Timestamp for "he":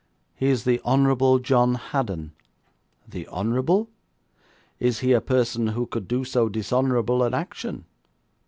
0.33-0.47, 5.01-5.11